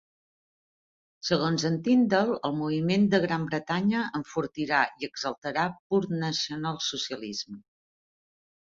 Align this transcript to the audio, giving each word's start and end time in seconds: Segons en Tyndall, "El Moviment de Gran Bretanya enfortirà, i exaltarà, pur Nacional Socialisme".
Segons 1.29 1.65
en 1.69 1.77
Tyndall, 1.87 2.31
"El 2.49 2.57
Moviment 2.61 3.05
de 3.13 3.19
Gran 3.27 3.45
Bretanya 3.51 4.03
enfortirà, 4.23 4.83
i 5.05 5.11
exaltarà, 5.13 5.71
pur 5.93 6.03
Nacional 6.27 6.83
Socialisme". 6.91 7.63